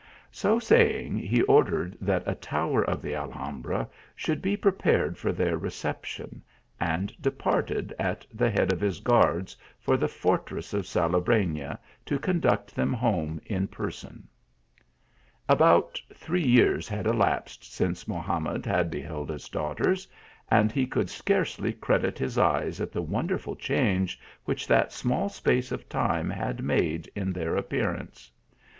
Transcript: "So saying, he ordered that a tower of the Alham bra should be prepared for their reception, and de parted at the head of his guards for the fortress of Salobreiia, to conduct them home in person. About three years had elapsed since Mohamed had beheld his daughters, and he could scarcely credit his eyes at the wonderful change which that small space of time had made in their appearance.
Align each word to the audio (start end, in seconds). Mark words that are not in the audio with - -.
"So 0.31 0.57
saying, 0.57 1.19
he 1.19 1.43
ordered 1.43 1.95
that 2.01 2.23
a 2.25 2.33
tower 2.33 2.81
of 2.83 3.03
the 3.03 3.13
Alham 3.13 3.61
bra 3.61 3.85
should 4.15 4.41
be 4.41 4.57
prepared 4.57 5.15
for 5.15 5.31
their 5.31 5.59
reception, 5.59 6.41
and 6.79 7.13
de 7.21 7.29
parted 7.29 7.93
at 7.99 8.25
the 8.33 8.49
head 8.49 8.73
of 8.73 8.81
his 8.81 8.99
guards 8.99 9.55
for 9.79 9.97
the 9.97 10.07
fortress 10.07 10.73
of 10.73 10.87
Salobreiia, 10.87 11.77
to 12.07 12.17
conduct 12.17 12.75
them 12.75 12.91
home 12.93 13.39
in 13.45 13.67
person. 13.67 14.27
About 15.47 16.01
three 16.15 16.47
years 16.47 16.87
had 16.87 17.05
elapsed 17.05 17.71
since 17.71 18.07
Mohamed 18.07 18.65
had 18.65 18.89
beheld 18.89 19.29
his 19.29 19.49
daughters, 19.49 20.07
and 20.49 20.71
he 20.71 20.87
could 20.87 21.11
scarcely 21.11 21.73
credit 21.73 22.17
his 22.17 22.39
eyes 22.39 22.81
at 22.81 22.91
the 22.91 23.03
wonderful 23.03 23.55
change 23.55 24.19
which 24.45 24.65
that 24.65 24.91
small 24.91 25.29
space 25.29 25.71
of 25.71 25.87
time 25.87 26.31
had 26.31 26.63
made 26.63 27.07
in 27.15 27.31
their 27.31 27.55
appearance. 27.55 28.31